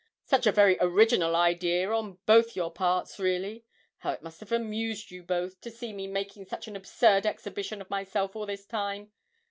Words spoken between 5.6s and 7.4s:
to see me making such an absurd